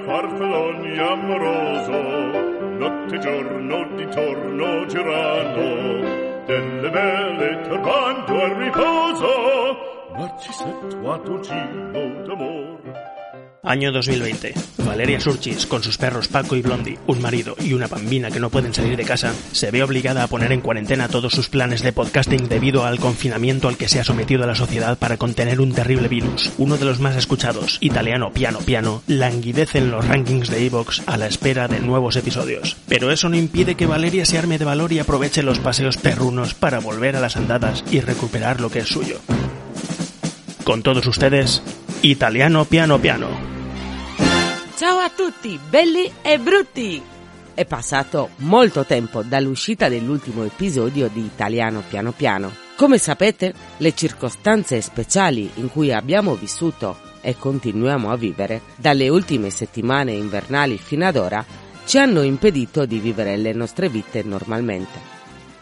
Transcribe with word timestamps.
farfalloni 0.00 0.98
amoroso, 0.98 2.00
notte 2.78 3.14
e 3.14 3.18
giorno 3.18 3.88
di 3.96 4.06
torno 4.08 4.86
girando, 4.86 6.44
delle 6.46 6.90
belle 6.90 7.60
turbando 7.62 8.42
al 8.42 8.50
riposo, 8.50 9.88
Narcisetto 10.16 11.12
a 11.12 11.18
tocino 11.18 12.22
d'amor. 12.26 13.19
Año 13.62 13.92
2020. 13.92 14.54
Valeria 14.86 15.20
Surchis, 15.20 15.66
con 15.66 15.82
sus 15.82 15.98
perros 15.98 16.28
Paco 16.28 16.56
y 16.56 16.62
Blondie, 16.62 16.98
un 17.06 17.20
marido 17.20 17.54
y 17.60 17.74
una 17.74 17.88
bambina 17.88 18.30
que 18.30 18.40
no 18.40 18.48
pueden 18.48 18.72
salir 18.72 18.96
de 18.96 19.04
casa, 19.04 19.34
se 19.52 19.70
ve 19.70 19.82
obligada 19.82 20.22
a 20.22 20.28
poner 20.28 20.52
en 20.52 20.62
cuarentena 20.62 21.08
todos 21.08 21.34
sus 21.34 21.50
planes 21.50 21.82
de 21.82 21.92
podcasting 21.92 22.48
debido 22.48 22.86
al 22.86 22.98
confinamiento 22.98 23.68
al 23.68 23.76
que 23.76 23.88
se 23.88 24.00
ha 24.00 24.04
sometido 24.04 24.46
la 24.46 24.54
sociedad 24.54 24.96
para 24.96 25.18
contener 25.18 25.60
un 25.60 25.72
terrible 25.72 26.08
virus. 26.08 26.52
Uno 26.56 26.78
de 26.78 26.86
los 26.86 27.00
más 27.00 27.16
escuchados, 27.16 27.76
italiano 27.80 28.32
Piano 28.32 28.60
Piano, 28.60 29.02
languidece 29.06 29.78
en 29.78 29.90
los 29.90 30.08
rankings 30.08 30.48
de 30.48 30.64
Evox 30.64 31.02
a 31.06 31.18
la 31.18 31.26
espera 31.26 31.68
de 31.68 31.80
nuevos 31.80 32.16
episodios. 32.16 32.78
Pero 32.88 33.12
eso 33.12 33.28
no 33.28 33.36
impide 33.36 33.74
que 33.74 33.86
Valeria 33.86 34.24
se 34.24 34.38
arme 34.38 34.58
de 34.58 34.64
valor 34.64 34.90
y 34.92 35.00
aproveche 35.00 35.42
los 35.42 35.58
paseos 35.58 35.98
perrunos 35.98 36.54
para 36.54 36.80
volver 36.80 37.14
a 37.14 37.20
las 37.20 37.36
andadas 37.36 37.84
y 37.90 38.00
recuperar 38.00 38.60
lo 38.62 38.70
que 38.70 38.78
es 38.80 38.88
suyo. 38.88 39.20
Con 40.64 40.82
todos 40.82 41.06
ustedes, 41.06 41.62
Italiano 42.02 42.64
Piano 42.64 42.98
Piano. 42.98 43.39
Ciao 44.80 44.96
a 44.96 45.10
tutti, 45.14 45.60
belli 45.68 46.10
e 46.22 46.38
brutti! 46.38 47.02
È 47.52 47.66
passato 47.66 48.30
molto 48.36 48.86
tempo 48.86 49.22
dall'uscita 49.22 49.90
dell'ultimo 49.90 50.42
episodio 50.42 51.10
di 51.12 51.20
Italiano 51.20 51.82
Piano 51.86 52.12
Piano. 52.12 52.50
Come 52.76 52.96
sapete, 52.96 53.52
le 53.76 53.94
circostanze 53.94 54.80
speciali 54.80 55.50
in 55.56 55.70
cui 55.70 55.92
abbiamo 55.92 56.34
vissuto 56.34 56.96
e 57.20 57.36
continuiamo 57.36 58.10
a 58.10 58.16
vivere 58.16 58.62
dalle 58.76 59.10
ultime 59.10 59.50
settimane 59.50 60.12
invernali 60.12 60.78
fino 60.78 61.04
ad 61.06 61.16
ora 61.16 61.44
ci 61.84 61.98
hanno 61.98 62.22
impedito 62.22 62.86
di 62.86 63.00
vivere 63.00 63.36
le 63.36 63.52
nostre 63.52 63.90
vite 63.90 64.22
normalmente. 64.22 64.98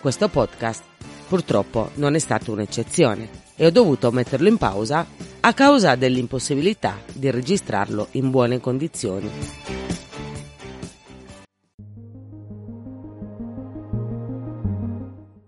Questo 0.00 0.26
podcast 0.26 0.82
purtroppo 1.28 1.92
non 1.94 2.16
è 2.16 2.18
stato 2.18 2.50
un'eccezione 2.50 3.28
e 3.54 3.64
ho 3.64 3.70
dovuto 3.70 4.10
metterlo 4.10 4.48
in 4.48 4.56
pausa 4.56 5.06
a 5.46 5.52
causa 5.52 5.94
dell'impossibilità 5.94 7.02
di 7.12 7.30
registrarlo 7.30 8.08
in 8.12 8.30
buone 8.30 8.60
condizioni. 8.60 9.30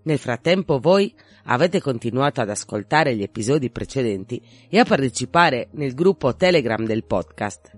Nel 0.02 0.18
frattempo 0.18 0.80
voi 0.80 1.14
avete 1.44 1.80
continuato 1.80 2.42
ad 2.42 2.50
ascoltare 2.50 3.16
gli 3.16 3.22
episodi 3.22 3.70
precedenti 3.70 4.38
e 4.68 4.78
a 4.78 4.84
partecipare 4.84 5.68
nel 5.72 5.94
gruppo 5.94 6.36
Telegram 6.36 6.84
del 6.84 7.04
podcast. 7.04 7.70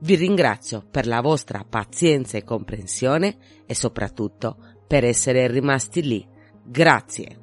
Vi 0.00 0.16
ringrazio 0.16 0.84
per 0.90 1.06
la 1.06 1.20
vostra 1.20 1.64
pazienza 1.64 2.36
e 2.36 2.42
comprensione 2.42 3.36
e 3.66 3.74
soprattutto 3.76 4.56
per 4.84 5.04
essere 5.04 5.46
rimasti 5.46 6.02
lì. 6.02 6.26
Grazie. 6.64 7.38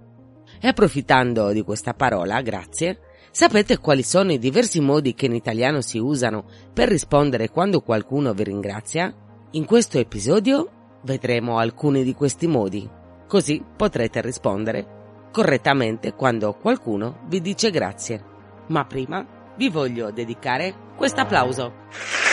E 0.60 0.68
approfittando 0.68 1.54
di 1.54 1.62
questa 1.62 1.94
parola, 1.94 2.42
grazie, 2.42 3.00
sapete 3.32 3.78
quali 3.78 4.04
sono 4.04 4.32
i 4.32 4.40
diversi 4.40 4.80
modi 4.80 5.14
che 5.14 5.26
in 5.26 5.36
italiano 5.36 5.82
si 5.82 5.98
usano 5.98 6.46
per 6.74 6.90
rispondere 6.90 7.50
quando 7.50 7.82
qualcuno 7.82 8.34
vi 8.34 8.44
ringrazia? 8.44 9.14
In 9.52 9.66
questo 9.66 9.98
episodio 9.98 10.70
vedremo 11.04 11.58
alcuni 11.58 12.04
di 12.04 12.14
questi 12.14 12.48
modi, 12.48 12.88
così 13.28 13.64
potrete 13.76 14.22
rispondere 14.22 14.98
correttamente 15.32 16.14
quando 16.14 16.54
qualcuno 16.54 17.20
vi 17.28 17.42
dice 17.42 17.72
grazie. 17.72 18.24
Ma 18.68 18.86
prima 18.86 19.26
vi 19.56 19.70
voglio 19.70 20.12
dedicare 20.12 20.74
questo 20.96 21.22
applauso. 21.22 22.29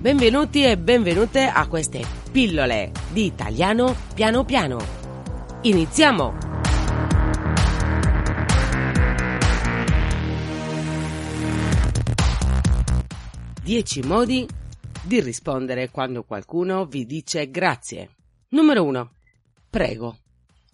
Benvenuti 0.00 0.64
e 0.64 0.78
benvenute 0.78 1.42
a 1.42 1.68
queste 1.68 2.02
pillole 2.32 2.90
di 3.12 3.26
italiano 3.26 3.94
piano 4.14 4.46
piano. 4.46 4.78
Iniziamo! 5.60 6.38
Dieci 13.62 14.00
modi 14.00 14.48
di 15.02 15.20
rispondere 15.20 15.90
quando 15.90 16.24
qualcuno 16.24 16.86
vi 16.86 17.04
dice 17.04 17.50
grazie. 17.50 18.16
Numero 18.48 18.84
1. 18.84 19.12
Prego. 19.68 20.16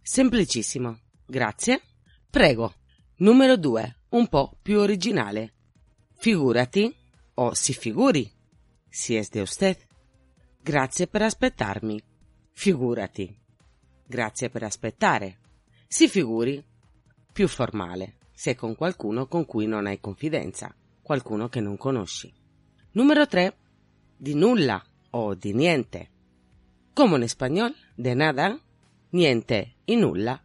Semplicissimo. 0.01 1.01
Grazie. 1.27 1.83
Prego. 2.31 2.75
Numero 3.17 3.57
2. 3.57 3.97
Un 4.11 4.29
po' 4.29 4.57
più 4.63 4.79
originale. 4.79 5.55
Figurati 6.15 6.95
o 7.35 7.55
si 7.55 7.73
figuri 7.73 8.35
si 8.89 9.17
es 9.17 9.31
de 9.31 9.43
usted. 9.43 9.77
Grazie 10.63 11.07
per 11.07 11.23
aspettarmi. 11.23 12.03
Figurati. 12.53 13.37
Grazie 14.07 14.49
per 14.49 14.63
aspettare. 14.63 15.39
Si 15.87 16.09
figuri. 16.09 16.65
Più 17.33 17.49
formale, 17.49 18.17
se 18.33 18.55
con 18.55 18.75
qualcuno 18.75 19.27
con 19.27 19.45
cui 19.45 19.67
non 19.67 19.87
hai 19.87 20.01
confidenza, 20.01 20.75
qualcuno 21.03 21.49
che 21.49 21.61
non 21.61 21.77
conosci. 21.77 22.33
Numero 22.93 23.27
3. 23.27 23.57
Di 24.17 24.35
nulla 24.35 24.83
o 25.11 25.35
di 25.35 25.53
niente. 25.53 26.11
Como 26.95 27.17
en 27.17 27.25
español, 27.25 27.75
de 27.97 28.15
nada, 28.15 28.59
niente 29.11 29.77
y 29.85 29.97
nulla 29.97 30.43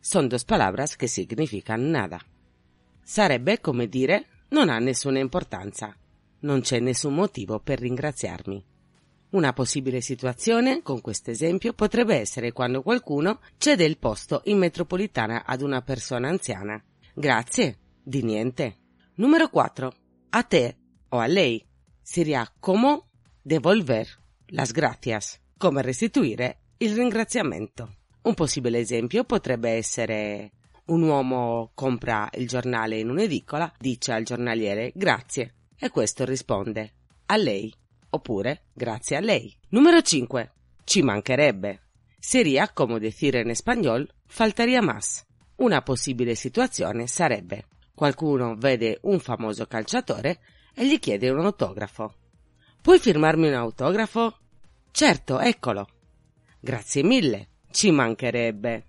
son 0.00 0.28
dos 0.28 0.44
palabras 0.44 0.96
che 0.96 1.06
significano 1.06 1.86
nada. 1.86 2.18
Sarebbe 3.02 3.60
come 3.60 3.86
dire 3.86 4.26
non 4.48 4.68
ha 4.68 4.78
nessuna 4.78 5.18
importanza, 5.18 5.94
non 6.40 6.60
c'è 6.60 6.78
nessun 6.78 7.14
motivo 7.14 7.60
per 7.60 7.80
ringraziarmi. 7.80 8.64
Una 9.30 9.52
possibile 9.52 10.00
situazione, 10.00 10.82
con 10.82 11.00
questo 11.00 11.30
esempio, 11.30 11.72
potrebbe 11.72 12.16
essere 12.16 12.52
quando 12.52 12.82
qualcuno 12.82 13.40
cede 13.58 13.84
il 13.84 13.98
posto 13.98 14.40
in 14.44 14.58
metropolitana 14.58 15.44
ad 15.46 15.62
una 15.62 15.82
persona 15.82 16.28
anziana. 16.28 16.82
Grazie, 17.14 17.78
di 18.02 18.22
niente. 18.22 18.78
Numero 19.14 19.48
4. 19.48 19.92
A 20.30 20.42
te 20.42 20.76
o 21.10 21.18
a 21.18 21.26
lei. 21.26 21.64
Seria 22.02 22.50
como 22.58 23.08
devolver 23.40 24.08
las 24.46 24.72
gracias, 24.72 25.38
come 25.56 25.80
restituire 25.80 26.62
il 26.78 26.94
ringraziamento. 26.96 27.98
Un 28.22 28.34
possibile 28.34 28.78
esempio 28.78 29.22
potrebbe 29.22 29.70
essere 29.70 30.50
un 30.86 31.02
uomo 31.02 31.70
compra 31.74 32.28
il 32.32 32.48
giornale 32.48 32.98
in 32.98 33.10
un'edicola, 33.10 33.72
dice 33.78 34.12
al 34.12 34.24
giornaliere 34.24 34.90
grazie 34.92 35.54
e 35.80 35.88
questo 35.88 36.24
risponde 36.24 36.92
a 37.26 37.36
lei 37.36 37.72
oppure 38.10 38.64
grazie 38.72 39.16
a 39.16 39.20
lei. 39.20 39.56
Numero 39.70 40.02
5. 40.02 40.52
Ci 40.84 41.02
mancherebbe. 41.02 41.80
Sería 42.18 42.68
como 42.68 42.98
decir 42.98 43.36
en 43.36 43.50
español 43.50 44.12
faltaría 44.26 44.82
más. 44.82 45.24
Una 45.56 45.82
possibile 45.82 46.34
situazione 46.34 47.06
sarebbe 47.06 47.64
qualcuno 48.00 48.56
vede 48.56 48.98
un 49.02 49.20
famoso 49.20 49.66
calciatore 49.66 50.40
e 50.74 50.86
gli 50.86 50.98
chiede 50.98 51.28
un 51.28 51.44
autografo. 51.44 52.14
Puoi 52.80 52.98
firmarmi 52.98 53.48
un 53.48 53.52
autografo? 53.52 54.38
Certo, 54.90 55.38
eccolo. 55.38 55.86
Grazie 56.58 57.02
mille, 57.02 57.48
ci 57.70 57.90
mancherebbe. 57.90 58.86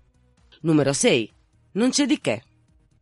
Numero 0.62 0.94
6. 0.94 1.30
Non 1.72 1.90
c'è 1.90 2.06
di 2.06 2.18
che. 2.22 2.42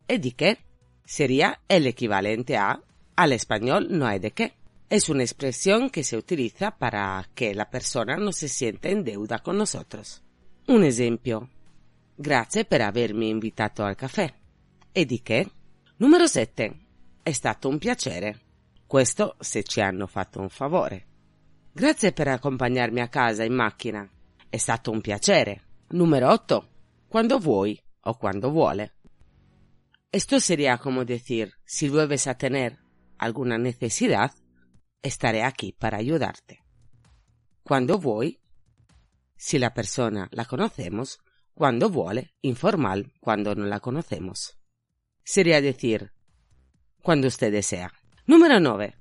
E 0.05 0.19
di 0.19 0.35
che? 0.35 0.59
Sería 1.05 1.61
el 1.67 1.87
equivalente 1.87 2.57
a 2.57 2.77
al 3.21 3.33
español 3.33 3.89
no 3.91 4.07
hay 4.07 4.19
de 4.19 4.31
qué. 4.31 4.55
Es 4.89 5.11
una 5.11 5.23
expresión 5.23 5.91
que 5.91 6.03
se 6.03 6.17
utiliza 6.17 6.71
para 6.71 7.29
que 7.35 7.55
la 7.55 7.69
persona 7.69 8.17
no 8.17 8.33
se 8.33 8.49
sienta 8.49 8.89
en 8.89 9.05
deuda 9.05 9.41
con 9.41 9.59
nosotros. 9.59 10.23
Un 10.69 10.85
esempio. 10.85 11.51
Grazie 12.17 12.65
per 12.65 12.81
avermi 12.81 13.29
invitato 13.29 13.85
al 13.85 13.95
caffè. 13.95 14.33
E 14.91 15.05
di 15.05 15.21
che? 15.21 15.49
Numero 15.99 16.27
7. 16.27 16.79
È 17.23 17.33
stato 17.33 17.69
un 17.69 17.79
piacere. 17.79 18.41
Questo 18.87 19.37
se 19.39 19.63
ci 19.65 19.83
hanno 19.83 20.07
fatto 20.07 20.41
un 20.41 20.49
favore. 20.49 21.07
Grazie 21.73 22.13
per 22.13 22.29
accompagnarmi 22.29 23.01
a 23.01 23.09
casa 23.09 23.45
in 23.45 23.53
macchina. 23.53 24.09
È 24.49 24.57
stato 24.57 24.91
un 24.91 25.03
piacere. 25.03 25.63
Numero 25.89 26.33
8. 26.33 26.69
cuando 27.07 27.39
vuoi 27.39 27.79
o 28.05 28.17
cuando 28.17 28.51
vuole. 28.51 28.93
Esto 30.11 30.41
sería 30.41 30.79
como 30.79 31.05
decir, 31.05 31.53
si 31.65 31.89
vuelves 31.89 32.27
a 32.27 32.35
tener 32.35 32.80
alguna 33.21 33.59
necesidad, 33.59 34.33
estaré 35.03 35.43
aquí 35.43 35.73
para 35.73 35.99
ayudarte. 35.99 36.65
Cuando 37.63 37.99
vuoi, 37.99 38.41
si 39.37 39.59
la 39.59 39.73
persona 39.73 40.29
la 40.33 40.45
conocemos, 40.45 41.21
cuando 41.55 41.91
vuole, 41.91 42.35
informal, 42.41 43.13
cuando 43.21 43.55
no 43.55 43.67
la 43.67 43.81
conocemos. 43.81 44.59
Sería 45.23 45.61
decir, 45.61 46.13
quando 47.03 47.29
usted 47.29 47.53
desea. 47.53 47.93
Numero 48.27 48.59
9. 48.59 48.97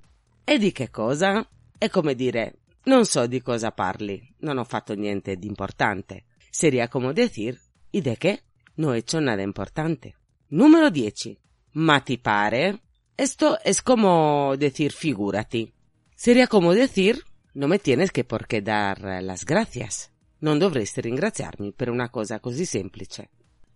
E 0.46 0.58
di 0.58 0.72
che 0.72 0.90
cosa? 0.90 1.48
È 1.78 1.90
come 1.90 2.16
dire, 2.16 2.60
non 2.86 3.06
so 3.06 3.26
di 3.28 3.42
cosa 3.42 3.72
parli, 3.72 4.36
non 4.40 4.58
ho 4.58 4.66
fatto 4.66 4.94
niente 4.96 5.38
di 5.38 5.48
importante. 5.48 6.26
Sería 6.50 6.90
como 6.90 7.14
decir, 7.14 7.60
¿y 7.92 8.02
de 8.02 8.18
qué? 8.18 8.44
No 8.76 8.94
he 8.94 9.00
hecho 9.00 9.20
nada 9.22 9.42
importante. 9.42 10.16
Número 10.50 10.90
10. 10.90 11.38
Ma 11.74 12.02
ti 12.02 12.18
pare? 12.18 12.82
Esto 13.20 13.60
es 13.66 13.82
como 13.82 14.56
decir 14.56 14.94
figúrati. 14.94 15.74
Sería 16.16 16.48
como 16.48 16.74
decir, 16.74 17.26
no 17.54 17.68
me 17.68 17.78
tienes 17.78 18.12
che 18.12 18.24
por 18.24 18.48
qué 18.48 18.62
dar 18.62 19.22
las 19.22 19.44
gracias. 19.44 20.10
Non 20.40 20.58
dovresti 20.58 21.02
ringraziarmi 21.02 21.74
per 21.74 21.90
una 21.90 22.10
cosa 22.10 22.40
così 22.40 22.64
semplice. 22.64 23.30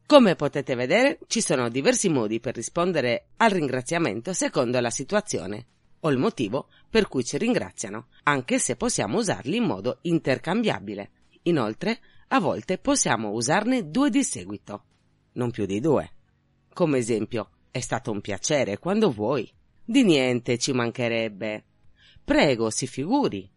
Come 0.08 0.38
potete 0.38 0.76
vedere, 0.76 1.20
ci 1.28 1.42
sono 1.42 1.68
diversi 1.68 2.08
modi 2.08 2.40
per 2.40 2.56
rispondere 2.56 3.32
al 3.36 3.50
ringraziamento 3.50 4.32
secondo 4.32 4.80
la 4.80 4.90
situazione 4.90 5.66
o 6.00 6.10
il 6.10 6.18
motivo 6.18 6.70
per 6.90 7.10
cui 7.10 7.26
ci 7.26 7.38
ringraziano, 7.38 8.08
anche 8.24 8.60
se 8.60 8.78
possiamo 8.78 9.18
usarli 9.18 9.58
in 9.58 9.66
modo 9.66 9.98
intercambiabile. 10.04 11.12
Inoltre, 11.44 12.00
a 12.30 12.40
volte 12.40 12.78
possiamo 12.78 13.32
usarne 13.32 13.90
due 13.90 14.10
di 14.10 14.24
seguito, 14.24 14.86
non 15.34 15.52
più 15.52 15.66
di 15.66 15.82
due. 15.82 16.12
Come 16.72 16.98
esempio, 16.98 17.50
è 17.74 17.80
stato 17.80 18.12
un 18.12 18.22
piacere 18.22 18.78
quando 18.78 19.10
vuoi. 19.10 19.52
Di 19.84 20.04
niente 20.04 20.60
ci 20.60 20.74
mancherebbe. 20.74 21.64
Prego, 22.24 22.70
si 22.70 22.86
figuri. 22.86 23.50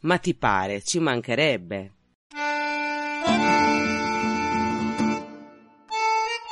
Ma 0.00 0.18
ti 0.18 0.34
pare, 0.34 0.82
ci 0.82 0.98
mancherebbe. 0.98 1.92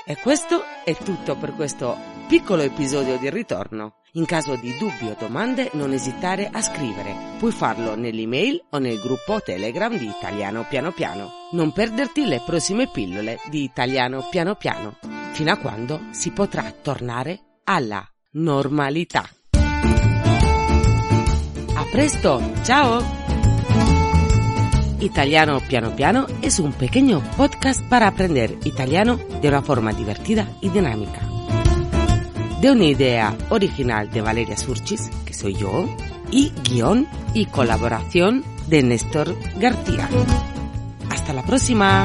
E 0.07 0.17
questo 0.23 0.63
è 0.85 0.95
tutto 0.95 1.37
per 1.37 1.55
questo 1.55 1.99
piccolo 2.29 2.63
episodio 2.63 3.19
di 3.19 3.29
ritorno. 3.31 3.97
In 4.13 4.25
caso 4.25 4.55
di 4.55 4.73
dubbi 4.79 5.11
o 5.11 5.17
domande 5.19 5.71
non 5.73 5.93
esitare 5.93 6.49
a 6.53 6.63
scrivere. 6.63 7.17
Puoi 7.39 7.51
farlo 7.51 7.97
nell'email 7.97 8.63
o 8.71 8.79
nel 8.79 9.01
gruppo 9.01 9.41
Telegram 9.43 9.97
di 9.99 10.07
Italiano 10.07 10.65
Piano 10.69 10.93
Piano. 10.93 11.49
Non 11.51 11.73
perderti 11.73 12.27
le 12.27 12.41
prossime 12.47 12.89
pillole 12.89 13.41
di 13.51 13.65
Italiano 13.65 14.29
Piano 14.31 14.55
Piano, 14.55 14.99
fino 15.33 15.51
a 15.53 15.57
quando 15.57 16.01
si 16.11 16.31
potrà 16.31 16.71
tornare 16.71 17.41
alla 17.65 18.07
normalità. 18.33 19.29
A 21.75 21.85
presto, 21.91 22.53
ciao! 22.63 23.21
Italiano 25.01 25.61
Piano 25.67 25.93
Piano 25.95 26.27
es 26.43 26.61
un 26.61 26.73
pequeño 26.73 27.23
podcast 27.37 27.83
para 27.89 28.07
aprender 28.07 28.57
italiano 28.65 29.19
de 29.41 29.49
una 29.49 29.63
forma 29.63 29.93
divertida 29.93 30.47
y 30.61 30.69
dinámica. 30.69 31.29
De 32.61 32.71
una 32.71 32.85
idea 32.85 33.37
original 33.49 34.11
de 34.11 34.21
Valeria 34.21 34.57
Surchis, 34.57 35.11
que 35.25 35.35
soy 35.35 35.57
yo, 35.57 35.89
y 36.31 36.53
guion 36.63 37.09
y 37.35 37.47
colaboración 37.47 38.45
de 38.69 38.83
Néstor 38.85 39.37
García. 39.59 40.09
Hasta 41.11 41.33
la 41.33 41.43
próxima. 41.43 42.05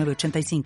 985 0.05 0.63